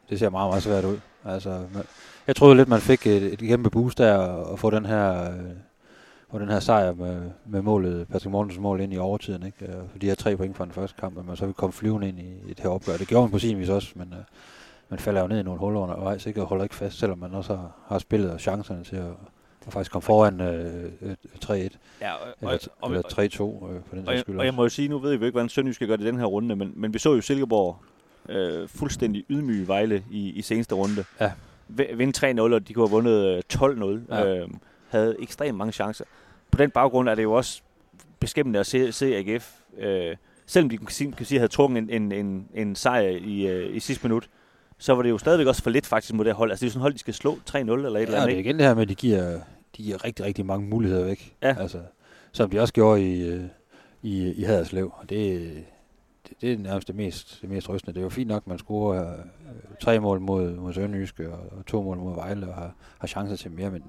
det 0.10 0.20
ser 0.20 0.30
meget, 0.30 0.50
meget 0.50 0.64
svært 0.64 0.86
ud. 0.86 1.00
Altså, 1.26 1.50
man, 1.50 1.84
jeg 2.28 2.36
troede 2.36 2.56
lidt, 2.56 2.70
man 2.70 2.80
fik 2.80 3.08
et, 3.08 3.24
et 3.24 3.40
kæmpe 3.40 3.70
boost 3.70 3.98
der, 3.98 4.18
og, 4.18 4.60
få 4.60 4.70
den 4.70 4.86
her, 4.86 5.32
øh, 5.32 5.50
få 6.32 6.40
den 6.40 6.50
her 6.50 6.60
sejr 6.60 6.94
med, 6.94 7.22
med 7.46 7.62
målet, 7.62 8.08
Patrick 8.08 8.32
Mortens 8.32 8.60
mål 8.60 8.82
ind 8.82 8.94
i 8.94 8.98
overtiden, 8.98 9.46
ikke? 9.46 9.66
Øh, 9.66 9.90
for 9.92 10.00
de 10.00 10.08
her 10.08 10.16
tre 10.16 10.38
point 10.38 10.58
fra 10.58 10.66
den 10.66 10.74
første 10.74 10.98
kamp, 11.00 11.18
at 11.18 11.26
man 11.26 11.38
så 11.38 11.46
vil 11.46 11.54
komme 11.54 11.74
flyvende 11.74 12.10
ind 12.10 12.20
i 12.20 12.50
det 12.50 12.60
her 12.60 12.70
opgør. 12.70 12.98
Det 12.98 13.08
gjorde 13.08 13.24
man 13.24 13.32
på 13.32 13.40
sin 13.40 13.60
vis 13.60 13.70
også, 13.70 13.92
men 13.96 14.14
øh, 14.14 14.24
man 14.90 15.00
falder 15.00 15.22
jo 15.22 15.28
ned 15.28 15.40
i 15.40 15.44
nogle 15.44 15.60
huller 15.60 15.80
undervejs, 15.80 16.26
ikke? 16.26 16.42
Og 16.42 16.48
holder 16.48 16.64
ikke 16.64 16.76
fast, 16.76 17.00
selvom 17.00 17.18
man 17.18 17.34
også 17.34 17.56
har, 17.56 17.72
har 17.88 18.00
spillet 18.00 18.32
og 18.32 18.40
chancerne 18.40 18.84
til 18.84 18.96
at, 18.96 19.12
at 19.68 19.74
faktisk 19.74 19.92
komme 19.92 20.04
foran 20.04 20.42
øh, 20.42 20.92
øh, 21.02 21.16
3-1, 21.46 21.52
Ja, 22.02 22.14
eller, 22.42 22.68
eller 22.86 23.02
3-2 23.02 23.22
øh, 23.22 23.82
for 23.86 23.96
den 23.96 24.08
og, 24.08 24.14
jeg, 24.14 24.20
skyld 24.20 24.38
og 24.38 24.46
jeg 24.46 24.54
må 24.54 24.64
jo 24.64 24.70
sige, 24.70 24.88
nu 24.88 25.00
ved 25.00 25.12
vi 25.12 25.18
jo 25.18 25.26
ikke, 25.26 25.34
hvordan 25.34 25.50
Sønderjyske 25.50 25.88
gør 25.88 25.96
det 25.96 26.04
i 26.04 26.08
den 26.08 26.18
her 26.18 26.26
runde, 26.26 26.56
men, 26.56 26.74
men 26.76 26.94
vi 26.94 27.00
så 27.00 27.14
jo 27.14 27.22
Silkeborg 27.22 27.78
øh, 28.30 28.68
fuldstændig 28.68 29.26
ydmyge 29.30 29.68
Vejle 29.68 30.04
i, 30.12 30.30
i 30.30 30.42
seneste 30.42 30.76
runde. 30.76 31.04
Ja. 31.20 31.32
Vinde 31.68 32.32
3-0, 32.32 32.42
og 32.42 32.68
de 32.68 32.74
kunne 32.74 32.88
have 32.88 32.92
vundet 32.92 33.26
øh, 33.26 33.44
12-0. 33.54 34.16
Ja. 34.16 34.38
Øh, 34.38 34.50
havde 34.90 35.16
ekstremt 35.20 35.58
mange 35.58 35.72
chancer. 35.72 36.06
På 36.52 36.58
den 36.58 36.72
baggrund 36.72 37.10
er 37.10 37.16
det 37.16 37.24
jo 37.24 37.34
også 37.34 37.62
beskæmmende 38.20 38.60
at 38.60 38.66
se, 38.66 38.92
se 38.92 39.16
AGF, 39.16 39.54
øh, 39.78 40.16
selvom 40.46 40.70
de 40.70 40.78
kan 40.78 40.88
sige, 40.88 41.12
kan 41.12 41.26
sige, 41.26 41.40
havde 41.40 41.52
trukket 41.52 41.78
en, 41.78 41.90
en, 41.90 42.12
en, 42.12 42.48
en 42.54 42.76
sejr 42.76 43.10
i, 43.10 43.48
øh, 43.48 43.76
i 43.76 43.80
sidste 43.80 44.08
minut, 44.08 44.30
så 44.84 44.96
var 44.96 45.02
det 45.04 45.10
jo 45.10 45.18
stadigvæk 45.18 45.48
også 45.48 45.64
for 45.64 45.70
lidt 45.70 45.86
faktisk 45.86 46.14
mod 46.14 46.26
det 46.26 46.34
hold. 46.34 46.52
Altså 46.52 46.66
det 46.66 46.68
er 46.68 46.70
jo 46.70 46.74
sådan 46.74 46.82
hold, 46.82 46.94
de 46.94 47.00
skal 47.00 47.14
slå 47.14 47.32
3-0 47.50 47.58
eller 47.58 47.70
et 47.70 47.76
eller 47.78 48.00
Ja, 48.00 48.04
andet. 48.04 48.28
det 48.28 48.36
er 48.36 48.40
igen 48.40 48.58
det 48.60 48.66
her 48.66 48.74
med, 48.74 48.82
at 48.82 48.90
de 48.90 48.96
giver, 48.96 49.40
de 49.78 49.84
giver 49.84 50.04
rigtig, 50.06 50.26
rigtig 50.26 50.46
mange 50.46 50.68
muligheder 50.70 51.06
væk. 51.06 51.36
Ja. 51.42 51.56
Altså, 51.60 51.82
som 52.32 52.50
de 52.50 52.60
også 52.60 52.74
gjorde 52.74 53.14
i, 53.14 53.28
øh, 53.28 53.44
i, 54.02 54.32
i 54.34 54.44
Haderslev. 54.44 54.92
Og 54.98 55.10
det, 55.10 55.52
det, 56.30 56.42
det 56.42 56.54
er 56.54 56.58
nærmest 56.58 56.88
det 56.88 56.96
mest, 56.96 57.40
det 57.42 57.50
mest 57.50 57.70
rystende. 57.70 57.94
Det 57.94 58.00
er 58.00 58.04
jo 58.04 58.10
fint 58.10 58.28
nok, 58.28 58.44
at 58.44 58.48
man 58.48 58.58
scorer 58.58 59.14
øh, 59.14 59.26
tre 59.82 60.00
mål 60.00 60.22
mod, 60.22 60.56
mod 60.56 60.74
Sønderjyske 60.74 61.32
og, 61.34 61.40
og 61.58 61.66
to 61.66 61.84
mål 61.84 61.98
mod 61.98 62.16
Vejle 62.16 62.48
og 62.48 62.54
har, 62.56 62.76
har 63.00 63.08
chancer 63.08 63.36
til 63.36 63.52
mere, 63.52 63.72
men, 63.72 63.84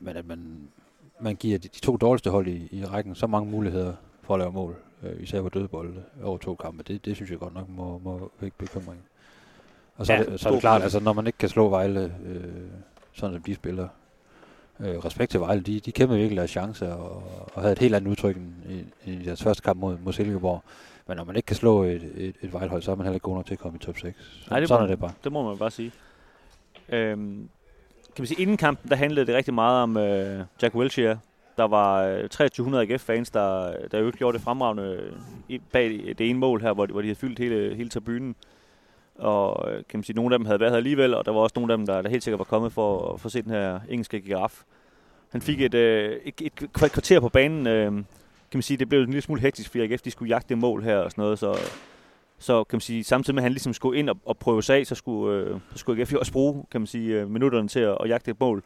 men 0.00 0.16
at 0.16 0.26
man, 0.26 0.68
man 1.20 1.36
giver 1.36 1.58
de, 1.58 1.68
de 1.68 1.80
to 1.80 1.96
dårligste 1.96 2.30
hold 2.30 2.46
i, 2.48 2.68
i 2.70 2.84
rækken 2.84 3.14
så 3.14 3.26
mange 3.26 3.50
muligheder 3.50 3.94
for 4.22 4.34
at 4.34 4.40
lave 4.40 4.52
mål, 4.52 4.76
øh, 5.02 5.22
især 5.22 5.42
på 5.42 5.48
dødbolde 5.48 6.02
over 6.22 6.38
to 6.38 6.54
kampe, 6.54 6.82
det, 6.82 7.04
det 7.04 7.16
synes 7.16 7.30
jeg 7.30 7.38
godt 7.38 7.54
nok 7.54 7.68
må, 7.68 7.98
må 7.98 8.30
vække 8.40 8.58
bekymring. 8.58 9.00
Og 10.02 10.06
så, 10.06 10.12
Ja, 10.12 10.18
er 10.20 10.24
det, 10.24 10.40
så 10.40 10.48
er 10.48 10.52
det 10.52 10.60
klart, 10.60 10.82
altså 10.82 11.00
når 11.00 11.12
man 11.12 11.26
ikke 11.26 11.38
kan 11.38 11.48
slå 11.48 11.68
Vejle, 11.68 12.00
øh, 12.26 12.42
sådan 13.12 13.34
som 13.34 13.42
de 13.42 13.54
spiller, 13.54 13.88
øh, 14.80 14.98
respekt 14.98 15.30
til 15.30 15.40
Vejle, 15.40 15.62
de, 15.62 15.80
de 15.80 15.92
kæmpede 15.92 16.18
virkelig 16.20 16.42
af 16.42 16.48
chancer 16.48 16.92
og, 16.94 17.22
og 17.54 17.62
havde 17.62 17.72
et 17.72 17.78
helt 17.78 17.94
andet 17.94 18.10
udtryk 18.10 18.36
end 18.36 18.52
i, 19.06 19.12
i 19.12 19.24
deres 19.24 19.42
første 19.42 19.62
kamp 19.62 19.80
mod, 19.80 19.96
mod 19.98 20.12
Silkeborg. 20.12 20.62
Men 21.08 21.16
når 21.16 21.24
man 21.24 21.36
ikke 21.36 21.46
kan 21.46 21.56
slå 21.56 21.82
et, 21.82 22.02
et, 22.16 22.34
et 22.42 22.52
Vejlehold, 22.52 22.82
så 22.82 22.90
er 22.90 22.94
man 22.96 23.06
heller 23.06 23.14
ikke 23.14 23.24
god 23.24 23.34
nok 23.36 23.46
til 23.46 23.52
at 23.54 23.58
komme 23.58 23.76
i 23.76 23.84
top 23.84 23.98
6. 23.98 24.18
Så, 24.18 24.50
Nej, 24.50 24.60
det 24.60 24.68
sådan 24.68 24.80
må- 24.82 24.84
er 24.86 24.88
det 24.90 24.98
bare. 25.00 25.12
Det 25.24 25.32
må 25.32 25.48
man 25.48 25.58
bare 25.58 25.70
sige. 25.70 25.92
Øhm, 26.88 27.48
kan 28.16 28.22
man 28.22 28.26
sige, 28.26 28.42
inden 28.42 28.56
kampen, 28.56 28.90
der 28.90 28.96
handlede 28.96 29.26
det 29.26 29.34
rigtig 29.34 29.54
meget 29.54 29.82
om 29.82 29.96
øh, 29.96 30.44
Jack 30.62 30.74
Wilshere. 30.74 31.18
Der 31.56 31.64
var 31.64 32.02
øh, 32.02 32.20
2300 32.20 32.82
AGF-fans, 32.92 33.30
der, 33.30 33.72
der 33.90 33.98
jo 33.98 34.06
ikke 34.06 34.18
gjorde 34.18 34.34
det 34.38 34.44
fremragende 34.44 35.12
øh, 35.50 35.58
bag 35.72 36.14
det 36.18 36.30
ene 36.30 36.38
mål 36.38 36.60
her, 36.62 36.72
hvor 36.72 36.86
de, 36.86 36.92
hvor 36.92 37.00
de 37.00 37.06
havde 37.08 37.18
fyldt 37.18 37.38
hele, 37.38 37.74
hele 37.76 37.88
tribunen. 37.88 38.34
Og 39.18 39.70
øh, 39.70 39.76
kan 39.88 39.98
man 39.98 40.04
sige, 40.04 40.16
nogle 40.16 40.34
af 40.34 40.38
dem 40.38 40.46
havde 40.46 40.60
været 40.60 40.72
her 40.72 40.76
alligevel, 40.76 41.14
og 41.14 41.24
der 41.24 41.32
var 41.32 41.40
også 41.40 41.52
nogle 41.56 41.72
af 41.72 41.78
dem, 41.78 41.86
der, 41.86 42.02
der 42.02 42.08
helt 42.08 42.22
sikkert 42.22 42.38
var 42.38 42.44
kommet 42.44 42.72
for 42.72 43.12
at 43.12 43.20
få 43.20 43.28
set 43.28 43.44
den 43.44 43.52
her 43.52 43.80
engelske 43.88 44.20
giraf. 44.20 44.62
Han 45.30 45.40
fik 45.40 45.60
et, 45.60 45.74
øh, 45.74 46.16
et, 46.24 46.34
et 46.40 46.52
kva- 46.62 46.88
kvarter 46.88 47.20
på 47.20 47.28
banen. 47.28 47.66
Øh, 47.66 47.92
kan 47.92 48.58
man 48.58 48.62
sige, 48.62 48.76
det 48.76 48.88
blev 48.88 49.00
en 49.00 49.06
lille 49.06 49.22
smule 49.22 49.40
hektisk, 49.40 49.70
fordi 49.70 49.92
AGF 49.92 50.02
de 50.02 50.10
skulle 50.10 50.28
jagte 50.28 50.48
det 50.48 50.58
mål 50.58 50.82
her 50.82 50.96
og 50.96 51.10
sådan 51.10 51.22
noget, 51.22 51.38
så 51.38 51.58
så 52.38 52.64
kan 52.64 52.76
man 52.76 52.80
sige, 52.80 53.04
samtidig 53.04 53.34
med 53.34 53.42
at 53.42 53.44
han 53.44 53.52
ligesom 53.52 53.72
skulle 53.72 53.98
ind 53.98 54.08
og, 54.10 54.16
og 54.26 54.36
prøve 54.38 54.62
sig 54.62 54.76
af, 54.76 54.86
så 54.86 54.94
skulle, 54.94 55.36
øh, 55.36 55.56
så 55.72 55.78
skulle 55.78 56.02
AGF 56.02 56.14
også 56.14 56.32
bruge, 56.32 56.64
kan 56.70 56.80
man 56.80 56.86
sige, 56.86 57.26
minutterne 57.26 57.68
til 57.68 57.80
at, 57.80 57.96
at 58.00 58.08
jagte 58.08 58.30
et 58.30 58.40
mål. 58.40 58.62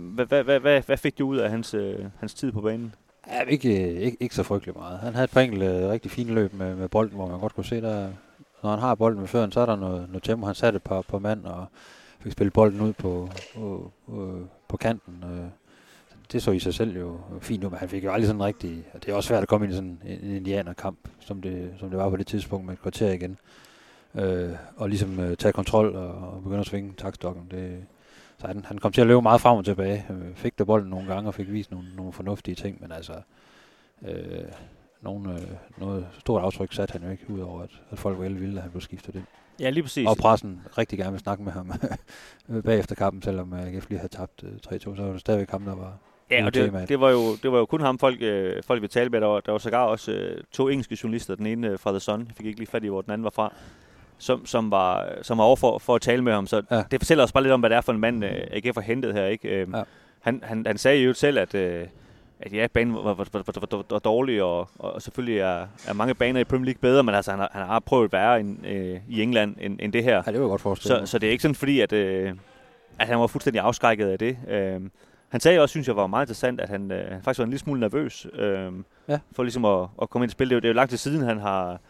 Hvad, 0.00 0.26
hvad, 0.26 0.42
hvad, 0.44 0.60
hvad, 0.60 0.82
hvad 0.86 0.96
fik 0.96 1.18
du 1.18 1.28
ud 1.28 1.36
af 1.36 1.50
hans, 1.50 1.74
øh, 1.74 1.98
hans 2.18 2.34
tid 2.34 2.52
på 2.52 2.60
banen? 2.60 2.94
Ja, 3.26 3.40
ikke, 3.40 3.94
ikke, 3.94 4.16
ikke 4.20 4.34
så 4.34 4.42
frygtelig 4.42 4.74
meget. 4.76 4.98
Han 4.98 5.14
havde 5.14 5.24
et 5.24 5.30
par 5.30 5.40
enkelte 5.40 5.90
rigtig 5.90 6.10
fine 6.10 6.34
løb 6.34 6.52
med, 6.52 6.74
med 6.74 6.88
bolden, 6.88 7.16
hvor 7.16 7.28
man 7.28 7.40
godt 7.40 7.54
kunne 7.54 7.64
se, 7.64 7.80
der, 7.80 8.08
når 8.66 8.70
han 8.70 8.80
har 8.80 8.94
bolden 8.94 9.20
med 9.20 9.28
fødderne, 9.28 9.52
så 9.52 9.60
er 9.60 9.66
der 9.66 9.76
noget, 9.76 10.08
noget 10.08 10.22
tempo. 10.22 10.46
Han 10.46 10.54
satte 10.54 10.76
et 10.76 10.82
par 10.82 11.02
på 11.02 11.18
mand 11.18 11.44
og 11.44 11.66
fik 12.20 12.32
spillet 12.32 12.52
bolden 12.52 12.80
ud 12.80 12.92
på, 12.92 13.30
på, 13.54 13.92
på, 14.68 14.76
kanten. 14.76 15.24
øh. 15.24 15.46
Det 16.32 16.42
så 16.42 16.50
i 16.50 16.58
sig 16.58 16.74
selv 16.74 16.98
jo 16.98 17.18
fint 17.40 17.64
ud, 17.64 17.70
men 17.70 17.78
han 17.78 17.88
fik 17.88 18.04
jo 18.04 18.12
aldrig 18.12 18.26
sådan 18.26 18.44
rigtig... 18.44 18.84
Og 18.94 19.02
det 19.02 19.12
er 19.12 19.16
også 19.16 19.28
svært 19.28 19.42
at 19.42 19.48
komme 19.48 19.66
ind 19.66 19.72
i 19.72 19.76
sådan 19.76 20.00
en, 20.04 20.18
en 20.22 20.36
indianerkamp, 20.36 20.98
som 21.20 21.42
det, 21.42 21.74
som 21.78 21.90
det 21.90 21.98
var 21.98 22.10
på 22.10 22.16
det 22.16 22.26
tidspunkt 22.26 22.66
med 22.66 22.74
et 22.74 22.82
kvarter 22.82 23.12
igen. 23.12 23.38
Øh, 24.14 24.52
og 24.76 24.88
ligesom 24.88 25.20
øh, 25.20 25.36
tage 25.36 25.52
kontrol 25.52 25.96
og, 25.96 26.08
og 26.08 26.42
begynde 26.42 26.60
at 26.60 26.66
svinge 26.66 26.92
takstokken. 26.98 27.46
Det, 27.50 27.84
så 28.38 28.46
han, 28.46 28.64
han 28.64 28.78
kom 28.78 28.92
til 28.92 29.00
at 29.00 29.06
løbe 29.06 29.22
meget 29.22 29.40
frem 29.40 29.58
og 29.58 29.64
tilbage. 29.64 30.06
Øh, 30.10 30.34
fik 30.34 30.58
der 30.58 30.64
bolden 30.64 30.90
nogle 30.90 31.14
gange 31.14 31.30
og 31.30 31.34
fik 31.34 31.52
vist 31.52 31.70
nogle, 31.70 31.86
nogle 31.96 32.12
fornuftige 32.12 32.54
ting, 32.54 32.78
men 32.80 32.92
altså... 32.92 33.12
Øh, 34.02 34.44
nogle, 35.06 35.32
øh, 35.34 35.46
noget 35.78 36.06
stort 36.18 36.42
aftryk 36.42 36.72
satte 36.72 36.92
han 36.92 37.02
jo 37.02 37.10
ikke, 37.10 37.30
udover 37.30 37.62
at, 37.62 37.70
at 37.90 37.98
folk 37.98 38.18
var 38.18 38.28
vilde, 38.28 38.56
at 38.56 38.62
han 38.62 38.70
blev 38.70 38.80
skiftet 38.80 39.14
ind. 39.14 39.24
Ja, 39.60 39.70
lige 39.70 39.82
præcis. 39.82 40.08
Og 40.08 40.16
pressen 40.16 40.60
rigtig 40.78 40.98
gerne 40.98 41.10
vil 41.10 41.20
snakke 41.20 41.44
med 41.44 41.52
ham 41.52 41.72
bagefter 42.64 42.94
kampen, 42.94 43.22
selvom 43.22 43.52
øh, 43.52 43.66
AGF 43.66 43.88
lige 43.88 43.98
havde 43.98 44.12
tabt 44.12 44.44
øh, 44.44 44.50
3-2, 44.74 44.78
så 44.78 45.02
var 45.02 45.12
det 45.12 45.20
stadigvæk 45.20 45.50
ham, 45.50 45.62
der 45.64 45.74
var 45.74 45.92
Ja, 46.30 46.46
og 46.46 46.52
temaet. 46.52 46.72
det, 46.80 46.88
det, 46.88 47.00
var 47.00 47.10
jo, 47.10 47.36
det 47.42 47.52
var 47.52 47.58
jo 47.58 47.66
kun 47.66 47.80
ham, 47.80 47.98
folk, 47.98 48.22
øh, 48.22 48.62
folk 48.62 48.80
ville 48.82 48.88
tale 48.90 49.10
med. 49.10 49.20
Der 49.20 49.26
var, 49.26 49.40
der 49.40 49.52
var 49.52 49.58
sågar 49.58 49.84
også 49.84 50.12
øh, 50.12 50.42
to 50.52 50.68
engelske 50.68 50.98
journalister. 51.02 51.34
Den 51.34 51.46
ene 51.46 51.68
øh, 51.68 51.78
fra 51.78 51.90
The 51.90 52.00
Sun, 52.00 52.20
jeg 52.20 52.34
fik 52.36 52.46
ikke 52.46 52.58
lige 52.58 52.70
fat 52.70 52.84
i, 52.84 52.88
hvor 52.88 53.02
den 53.02 53.10
anden 53.12 53.24
var 53.24 53.30
fra, 53.30 53.52
som, 54.18 54.46
som, 54.46 54.70
var, 54.70 55.08
som 55.22 55.38
var 55.38 55.44
over 55.44 55.56
for, 55.56 55.78
for 55.78 55.94
at 55.94 56.00
tale 56.00 56.22
med 56.22 56.32
ham. 56.32 56.46
Så 56.46 56.62
ja. 56.70 56.82
det 56.90 57.00
fortæller 57.00 57.24
os 57.24 57.32
bare 57.32 57.42
lidt 57.42 57.52
om, 57.52 57.60
hvad 57.60 57.70
det 57.70 57.76
er 57.76 57.80
for 57.80 57.92
en 57.92 58.00
mand, 58.00 58.24
øh, 58.24 58.30
AGF 58.50 58.74
har 58.76 58.80
hentet 58.80 59.14
her. 59.14 59.26
Ikke? 59.26 59.48
Øh, 59.48 59.68
Ja. 59.74 59.82
han, 60.20 60.40
han, 60.44 60.66
han 60.66 60.78
sagde 60.78 61.02
jo 61.02 61.12
selv, 61.14 61.38
at, 61.38 61.54
øh, 61.54 61.86
at 62.40 62.52
ja, 62.52 62.66
banen 62.66 62.94
var, 62.94 63.00
var, 63.02 63.14
var, 63.14 63.26
var, 63.34 63.66
var, 63.76 63.84
var 63.90 63.98
dårlig, 63.98 64.42
og, 64.42 64.68
og 64.78 65.02
selvfølgelig 65.02 65.38
er, 65.38 65.66
er 65.86 65.92
mange 65.92 66.14
baner 66.14 66.40
i 66.40 66.44
Premier 66.44 66.64
League 66.64 66.80
bedre, 66.80 67.02
men 67.02 67.14
altså, 67.14 67.30
han, 67.30 67.40
har, 67.40 67.50
han 67.52 67.66
har 67.66 67.78
prøvet 67.80 68.12
værre 68.12 68.40
end, 68.40 68.66
øh, 68.66 69.00
i 69.08 69.22
England 69.22 69.56
end, 69.60 69.78
end 69.82 69.92
det 69.92 70.04
her. 70.04 70.22
Ja, 70.26 70.32
det 70.32 70.40
var 70.40 70.48
godt 70.48 70.60
forestille 70.60 70.98
Så, 70.98 71.06
så 71.06 71.18
det 71.18 71.26
er 71.26 71.30
ikke 71.30 71.42
sådan 71.42 71.54
fordi, 71.54 71.80
at, 71.80 71.92
øh, 71.92 72.32
at 72.98 73.06
han 73.06 73.18
var 73.18 73.26
fuldstændig 73.26 73.62
afskrækket 73.62 74.08
af 74.08 74.18
det. 74.18 74.36
Øh, 74.48 74.80
han 75.28 75.40
sagde 75.40 75.60
også, 75.60 75.70
synes 75.72 75.86
jeg 75.88 75.96
var 75.96 76.06
meget 76.06 76.24
interessant, 76.24 76.60
at 76.60 76.68
han, 76.68 76.92
øh, 76.92 77.12
han 77.12 77.22
faktisk 77.22 77.38
var 77.38 77.44
en 77.44 77.50
lille 77.50 77.60
smule 77.60 77.80
nervøs 77.80 78.26
øh, 78.34 78.72
Ja. 79.08 79.18
for 79.36 79.42
ligesom 79.42 79.64
at, 79.64 79.86
at 80.02 80.10
komme 80.10 80.24
ind 80.24 80.28
og 80.28 80.32
spille. 80.32 80.48
Det 80.50 80.54
er, 80.54 80.56
jo, 80.56 80.60
det 80.60 80.68
er 80.68 80.72
jo 80.72 80.74
lang 80.76 80.88
tid 80.88 80.96
siden, 80.98 81.22
han 81.22 81.38
har, 81.38 81.80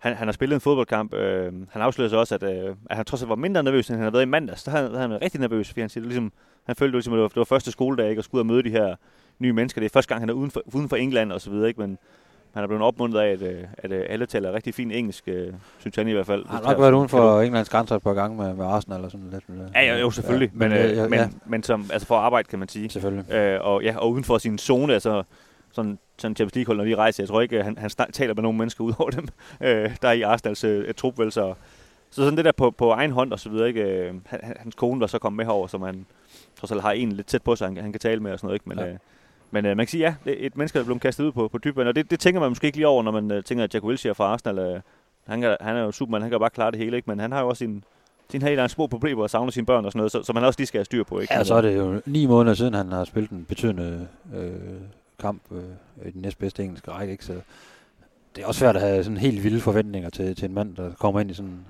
han, 0.00 0.14
han 0.14 0.28
har 0.28 0.32
spillet 0.32 0.54
en 0.54 0.60
fodboldkamp. 0.60 1.14
Øh, 1.14 1.52
han 1.70 1.82
afslører 1.82 2.08
sig 2.08 2.18
også, 2.18 2.34
at, 2.34 2.42
øh, 2.42 2.74
at 2.90 2.96
han 2.96 3.04
trods 3.04 3.22
alt 3.22 3.28
var 3.28 3.36
mindre 3.36 3.62
nervøs, 3.62 3.88
end 3.88 3.96
han 3.96 4.02
havde 4.02 4.12
været 4.12 4.22
i 4.22 4.26
mandags. 4.26 4.64
Der 4.64 4.70
havde, 4.70 4.98
han 4.98 5.10
været 5.10 5.22
rigtig 5.22 5.40
nervøs, 5.40 5.68
fordi 5.68 5.80
han, 5.80 5.90
siger, 5.90 6.04
ligesom, 6.04 6.32
han 6.64 6.76
følte 6.76 6.96
ligesom, 6.96 7.12
at 7.12 7.16
det 7.16 7.22
var, 7.22 7.28
det 7.28 7.36
var 7.36 7.44
første 7.44 7.70
skoledag, 7.70 8.10
ikke, 8.10 8.20
og 8.20 8.24
skulle 8.24 8.38
ud 8.38 8.40
og 8.40 8.46
møde 8.46 8.62
de 8.62 8.70
her 8.70 8.94
nye 9.38 9.52
mennesker. 9.52 9.80
Det 9.80 9.86
er 9.86 9.92
første 9.92 10.08
gang, 10.08 10.22
han 10.22 10.28
er 10.28 10.34
uden 10.34 10.50
for, 10.50 10.62
uden 10.74 10.88
for 10.88 10.96
England 10.96 11.32
og 11.32 11.40
så 11.40 11.50
videre, 11.50 11.68
ikke? 11.68 11.80
men 11.80 11.98
han 12.54 12.62
er 12.62 12.66
blevet 12.66 12.84
opmuntret 12.84 13.20
af, 13.20 13.32
at, 13.32 13.42
øh, 13.42 13.64
at, 13.78 13.92
at 13.92 14.06
alle 14.10 14.26
taler 14.26 14.52
rigtig 14.52 14.74
fint 14.74 14.92
engelsk, 14.92 15.24
øh, 15.26 15.52
synes 15.78 15.96
han 15.96 16.08
i 16.08 16.12
hvert 16.12 16.26
fald. 16.26 16.46
Han 16.46 16.64
har 16.64 16.72
nok 16.72 16.80
været 16.80 16.92
uden 16.92 17.08
for 17.08 17.40
Englands 17.40 17.68
grænser 17.68 17.96
et 17.96 18.02
par 18.02 18.14
gange 18.14 18.36
med, 18.36 18.54
med 18.54 18.64
Arsenal 18.64 18.96
eller 18.96 19.08
sådan 19.08 19.26
lidt. 19.30 19.44
Ja, 19.74 19.82
ja 19.82 19.98
jo, 19.98 20.10
selvfølgelig. 20.10 20.50
Ja, 20.52 20.58
men, 20.58 20.70
men, 20.70 20.78
øh, 20.78 20.96
ja, 20.96 21.08
men, 21.08 21.18
ja. 21.18 21.28
men 21.46 21.62
som, 21.62 21.90
altså 21.92 22.06
for 22.06 22.16
arbejde, 22.16 22.48
kan 22.48 22.58
man 22.58 22.68
sige. 22.68 22.90
Selvfølgelig. 22.90 23.32
Øh, 23.32 23.58
og, 23.60 23.82
ja, 23.82 23.96
og 23.98 24.10
uden 24.10 24.24
for 24.24 24.38
sin 24.38 24.58
zone, 24.58 24.94
altså 24.94 25.22
sådan, 25.72 25.98
sådan 26.18 26.36
Champions 26.36 26.54
League-hold, 26.54 26.76
når 26.76 26.84
vi 26.84 26.94
rejser. 26.94 27.22
Jeg 27.22 27.28
tror 27.28 27.40
ikke, 27.40 27.62
han, 27.62 27.78
han 27.78 27.90
taler 28.12 28.34
med 28.34 28.42
nogle 28.42 28.58
mennesker 28.58 28.84
ud 28.84 28.92
over 28.98 29.10
dem, 29.10 29.28
øh, 29.66 29.96
der 30.02 30.08
er 30.08 30.12
i 30.12 30.22
Arsenals 30.22 30.64
øh, 30.64 30.94
trup, 30.94 31.18
vel, 31.18 31.32
så, 31.32 31.54
så 32.10 32.22
sådan 32.22 32.36
det 32.36 32.44
der 32.44 32.52
på, 32.52 32.70
på 32.70 32.90
egen 32.90 33.10
hånd 33.10 33.32
og 33.32 33.40
så 33.40 33.50
videre, 33.50 33.68
ikke? 33.68 33.82
Øh, 33.82 34.14
han, 34.26 34.40
hans 34.56 34.74
kone 34.74 35.00
var 35.00 35.06
så 35.06 35.18
kommet 35.18 35.36
med 35.36 35.44
herover, 35.44 35.66
som 35.66 35.82
han 35.82 36.06
trods 36.56 36.72
alt 36.72 36.82
har 36.82 36.92
en 36.92 37.12
lidt 37.12 37.26
tæt 37.26 37.42
på 37.42 37.56
sig, 37.56 37.68
han, 37.68 37.76
han 37.76 37.92
kan 37.92 38.00
tale 38.00 38.20
med 38.20 38.32
og 38.32 38.38
sådan 38.38 38.46
noget, 38.46 38.56
ikke? 38.56 38.68
Men, 38.68 38.78
ja. 38.78 38.86
øh, 38.86 38.98
men 39.50 39.66
øh, 39.66 39.76
man 39.76 39.86
kan 39.86 39.90
sige, 39.90 40.04
ja, 40.04 40.14
det 40.24 40.42
er 40.42 40.46
et 40.46 40.56
menneske, 40.56 40.74
der 40.74 40.80
er 40.80 40.84
blevet 40.84 41.02
kastet 41.02 41.24
ud 41.24 41.32
på, 41.32 41.48
på 41.48 41.58
dybvand, 41.58 41.88
og 41.88 41.96
det, 41.96 42.10
det 42.10 42.20
tænker 42.20 42.40
man 42.40 42.50
måske 42.50 42.66
ikke 42.66 42.78
lige 42.78 42.88
over, 42.88 43.02
når 43.02 43.12
man 43.12 43.30
øh, 43.30 43.44
tænker, 43.44 43.64
at 43.64 43.74
Jack 43.74 43.84
Wilshere 43.84 44.14
fra 44.14 44.24
Arsenal, 44.24 44.58
øh, 44.58 44.80
han, 45.26 45.40
kan, 45.40 45.56
han 45.60 45.76
er 45.76 45.80
jo 45.80 45.92
superman, 45.92 46.22
han 46.22 46.30
kan 46.30 46.40
bare 46.40 46.50
klare 46.50 46.70
det 46.70 46.78
hele, 46.78 46.96
ikke? 46.96 47.10
Men 47.10 47.18
han 47.18 47.32
har 47.32 47.40
jo 47.40 47.48
også 47.48 47.58
sin, 47.58 47.84
sin 48.30 48.42
helt 48.42 48.70
små 48.70 48.86
problemer 48.86 49.22
og 49.22 49.30
savner 49.30 49.50
sine 49.50 49.66
børn 49.66 49.84
og 49.84 49.92
sådan 49.92 49.98
noget, 49.98 50.12
så, 50.12 50.22
så 50.22 50.32
man 50.32 50.44
også 50.44 50.60
lige 50.60 50.66
skal 50.66 50.78
have 50.78 50.84
styr 50.84 51.04
på, 51.04 51.18
ikke? 51.18 51.34
Ja, 51.34 51.44
så 51.44 51.54
er 51.54 51.60
det 51.60 51.76
jo 51.76 52.00
ni 52.06 52.26
måneder 52.26 52.54
siden, 52.54 52.74
han 52.74 52.92
har 52.92 53.04
spillet 53.04 53.30
en 53.30 53.44
betydende 53.48 54.08
øh, 54.34 54.52
kamp 55.20 55.42
øh, 55.52 56.08
i 56.08 56.10
den 56.10 56.22
næstbedste 56.22 56.62
engelske 56.62 56.90
række, 56.90 57.12
ikke? 57.12 57.24
Så 57.24 57.40
det 58.36 58.42
er 58.42 58.46
også 58.46 58.58
svært 58.58 58.76
at 58.76 58.82
have 58.82 59.04
sådan 59.04 59.16
helt 59.16 59.44
vilde 59.44 59.60
forventninger 59.60 60.10
til, 60.10 60.36
til 60.36 60.48
en 60.48 60.54
mand, 60.54 60.76
der 60.76 60.94
kommer 60.94 61.20
ind 61.20 61.30
i 61.30 61.34
sådan 61.34 61.64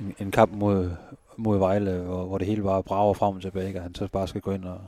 en, 0.00 0.14
en 0.18 0.30
kamp 0.30 0.52
mod, 0.52 0.90
mod 1.36 1.58
Vejle, 1.58 1.98
hvor, 1.98 2.24
hvor 2.24 2.38
det 2.38 2.46
hele 2.46 2.62
bare 2.62 2.82
brager 2.82 3.14
frem 3.14 3.36
og 3.36 3.42
tilbage, 3.42 3.76
og 3.76 3.82
han 3.82 3.94
så 3.94 4.08
bare 4.08 4.28
skal 4.28 4.40
gå 4.40 4.52
ind 4.52 4.64
og, 4.64 4.80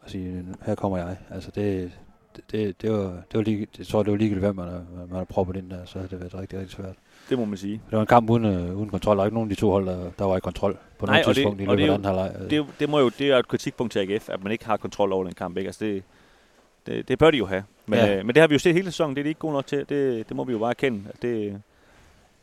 og 0.00 0.10
sige, 0.10 0.44
her 0.66 0.74
kommer 0.74 0.98
jeg. 0.98 1.16
Altså 1.30 1.50
det, 1.54 1.92
det, 2.36 2.44
det, 2.52 2.82
det 2.82 2.92
var, 2.92 2.98
det 2.98 3.34
var 3.34 3.42
lige, 3.42 3.66
det 3.76 3.86
tror 3.86 4.02
det 4.02 4.12
var 4.12 4.18
ligegyldigt, 4.18 4.44
hvem 4.44 4.56
man 4.56 4.68
har, 4.68 4.82
man 5.08 5.18
har 5.18 5.24
proppet 5.24 5.56
ind 5.56 5.70
der, 5.70 5.84
så 5.84 5.98
havde 5.98 6.10
det 6.10 6.20
været 6.20 6.34
rigtig, 6.34 6.58
rigtig 6.58 6.76
svært. 6.76 6.94
Det 7.30 7.38
må 7.38 7.44
man 7.44 7.58
sige. 7.58 7.72
Det 7.72 7.92
var 7.92 8.00
en 8.00 8.06
kamp 8.06 8.30
uden, 8.30 8.44
uh, 8.44 8.78
uden 8.78 8.90
kontrol. 8.90 9.16
Der 9.16 9.20
var 9.20 9.26
ikke 9.26 9.34
nogen 9.34 9.50
af 9.50 9.56
de 9.56 9.60
to 9.60 9.70
hold, 9.70 9.86
der, 9.86 10.10
der 10.18 10.24
var 10.24 10.36
i 10.36 10.40
kontrol 10.40 10.78
på 10.98 11.06
Nej, 11.06 11.22
noget 11.22 11.36
tidspunkt 11.36 11.58
det, 11.58 11.64
i 11.64 11.68
løbet 11.68 11.82
af 11.82 11.88
det, 11.88 11.94
anden 11.94 12.04
halvleg. 12.04 12.50
Det, 12.50 12.66
det, 12.80 12.88
må 12.88 12.98
jo, 12.98 13.08
det 13.08 13.30
er 13.30 13.38
et 13.38 13.48
kritikpunkt 13.48 13.92
til 13.92 13.98
AGF, 13.98 14.28
at 14.28 14.42
man 14.42 14.52
ikke 14.52 14.66
har 14.66 14.76
kontrol 14.76 15.12
over 15.12 15.24
den 15.24 15.34
kamp. 15.34 15.56
Ikke? 15.56 15.68
Altså 15.68 15.84
det, 15.84 16.02
det, 16.86 17.08
det 17.08 17.18
bør 17.18 17.30
de 17.30 17.36
jo 17.38 17.46
have. 17.46 17.64
Men, 17.86 17.98
Ja. 17.98 18.16
øh, 18.18 18.26
men 18.26 18.34
det 18.34 18.40
har 18.40 18.48
vi 18.48 18.54
jo 18.54 18.58
set 18.58 18.74
hele 18.74 18.90
sæsonen, 18.90 19.16
det 19.16 19.20
er 19.20 19.24
de 19.24 19.28
ikke 19.28 19.38
gode 19.40 19.52
nok 19.52 19.66
til. 19.66 19.78
Det, 19.88 20.28
det 20.28 20.36
må 20.36 20.44
vi 20.44 20.52
jo 20.52 20.58
bare 20.58 20.70
erkende. 20.70 21.02
At 21.14 21.22
det, 21.22 21.62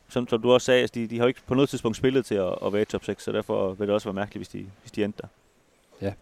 som, 0.08 0.28
som 0.28 0.42
du 0.42 0.52
også 0.52 0.64
sagde, 0.64 0.80
altså 0.80 0.92
de, 0.94 1.06
de 1.06 1.16
har 1.18 1.24
jo 1.24 1.28
ikke 1.28 1.40
på 1.46 1.54
noget 1.54 1.68
tidspunkt 1.68 1.96
spillet 1.96 2.26
til 2.26 2.34
at, 2.34 2.54
at 2.66 2.72
være 2.72 2.82
i 2.82 2.84
top 2.84 3.04
6, 3.04 3.24
så 3.24 3.32
derfor 3.32 3.72
vil 3.74 3.86
det 3.86 3.94
også 3.94 4.08
være 4.08 4.14
mærkeligt, 4.14 4.38
hvis 4.38 4.48
de, 4.48 4.66
hvis 4.82 4.92
de 4.92 5.04
endte 5.04 5.22
der. 5.22 5.28
Ja. 6.06 6.12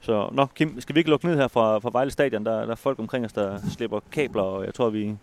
Så, 0.00 0.28
nå, 0.32 0.46
Kim, 0.46 0.80
skal 0.80 0.94
vi 0.94 1.00
ikke 1.00 1.10
lukke 1.10 1.26
ned 1.26 1.36
her 1.36 1.48
fra, 1.48 1.78
fra 1.78 1.90
Vejle 1.92 2.10
Stadion? 2.10 2.46
Der, 2.46 2.60
der 2.64 2.70
er 2.70 2.74
folk 2.74 2.98
omkring 2.98 3.24
os, 3.24 3.32
der 3.32 3.58
slipper 3.70 4.00
kabler, 4.12 4.42
og 4.42 4.64
jeg 4.64 4.74
tror, 4.74 4.90
vi, 4.90 5.16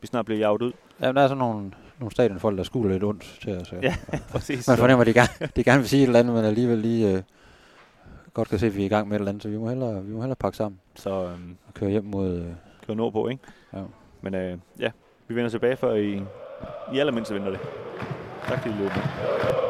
vi 0.00 0.06
snart 0.06 0.24
bliver 0.24 0.38
jaget 0.38 0.62
ud. 0.62 0.72
Ja, 1.00 1.06
men 1.06 1.16
der 1.16 1.22
er 1.22 1.28
sådan 1.28 1.38
nogle, 1.38 1.70
nogle 2.00 2.12
stadionfolk, 2.12 2.58
der 2.58 2.64
skuler 2.64 2.92
lidt 2.92 3.04
ondt 3.04 3.38
til 3.42 3.56
os. 3.56 3.72
Ja, 3.82 3.96
præcis. 4.32 4.68
Man 4.68 4.76
fornemmer, 4.78 5.00
at 5.00 5.06
de 5.06 5.12
gerne, 5.14 5.48
de 5.56 5.64
gerne 5.64 5.80
vil 5.80 5.88
sige 5.88 6.02
et 6.02 6.06
eller 6.06 6.20
andet, 6.20 6.34
men 6.34 6.44
alligevel 6.44 6.78
lige 6.78 7.10
øh, 7.16 7.22
godt 8.34 8.48
kan 8.48 8.58
se, 8.58 8.66
at 8.66 8.76
vi 8.76 8.82
er 8.82 8.86
i 8.86 8.88
gang 8.88 9.08
med 9.08 9.16
et 9.16 9.20
eller 9.20 9.28
andet, 9.28 9.42
så 9.42 9.48
vi 9.48 9.56
må 9.56 9.68
hellere, 9.68 10.04
vi 10.04 10.12
må 10.12 10.20
hellere 10.20 10.36
pakke 10.36 10.56
sammen 10.56 10.80
Så 10.94 11.10
øhm, 11.10 11.56
og 11.68 11.74
køre 11.74 11.90
hjem 11.90 12.04
mod... 12.04 12.38
Øh, 12.38 12.46
køre 12.86 12.96
nordpå, 12.96 13.28
ikke? 13.28 13.42
Ja. 13.72 13.82
Men 14.22 14.34
øh, 14.34 14.58
ja, 14.80 14.90
vi 15.28 15.34
vender 15.34 15.50
tilbage, 15.50 15.76
før 15.76 15.94
I, 15.94 16.22
I 16.92 16.98
allermindst 16.98 17.34
vinder 17.34 17.50
det. 17.50 17.60
Tak 18.48 18.62
fordi 18.62 18.74
I 18.74 18.78
løb 18.78 18.90
med. 18.96 19.63